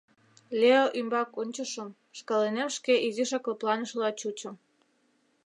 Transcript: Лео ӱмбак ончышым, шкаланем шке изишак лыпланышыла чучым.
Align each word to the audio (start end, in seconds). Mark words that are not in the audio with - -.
Лео 0.59 0.83
ӱмбак 0.99 1.29
ончышым, 1.41 1.89
шкаланем 2.17 2.69
шке 2.77 2.93
изишак 3.07 3.45
лыпланышыла 3.49 4.09
чучым. 4.19 4.55